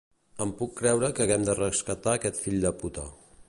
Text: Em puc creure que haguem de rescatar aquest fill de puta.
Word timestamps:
Em 0.45 0.53
puc 0.61 0.71
creure 0.79 1.11
que 1.19 1.23
haguem 1.25 1.45
de 1.49 1.57
rescatar 1.61 2.17
aquest 2.21 2.43
fill 2.47 2.61
de 2.69 2.77
puta. 2.83 3.09